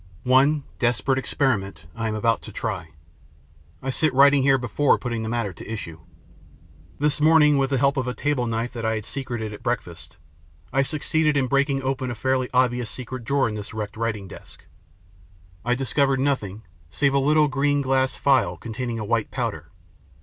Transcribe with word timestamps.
One 0.23 0.63
desperate 0.79 1.19
experiment 1.19 1.85
I 1.93 2.07
am 2.07 2.15
about 2.15 2.41
to 2.41 2.51
try. 2.51 2.89
I 3.83 3.91
sit 3.91 4.11
writing 4.15 4.41
here 4.41 4.57
before 4.57 4.97
putting 4.97 5.21
the 5.21 5.29
matter 5.29 5.53
to 5.53 5.71
issue. 5.71 5.99
This 6.97 7.21
morning, 7.21 7.59
with 7.59 7.69
the 7.69 7.77
help 7.77 7.97
of 7.97 8.07
a 8.07 8.15
table 8.15 8.47
knife 8.47 8.73
that 8.73 8.83
I 8.83 8.95
had 8.95 9.05
secreted 9.05 9.53
at 9.53 9.61
breakfast, 9.61 10.17
I 10.73 10.81
succeeded 10.81 11.37
in 11.37 11.45
breaking 11.45 11.83
open 11.83 12.09
a 12.09 12.15
fairly 12.15 12.49
obvious 12.51 12.89
secret 12.89 13.25
drawer 13.25 13.47
in 13.47 13.53
this 13.53 13.75
wrecked 13.75 13.95
writing 13.95 14.27
desk. 14.27 14.65
I 15.63 15.75
discovered 15.75 16.19
nothing 16.19 16.63
save 16.89 17.13
a 17.13 17.19
little 17.19 17.47
green 17.47 17.83
glass 17.83 18.15
phial 18.15 18.57
containing 18.57 18.97
a 18.97 19.05
white 19.05 19.29
powder. 19.29 19.69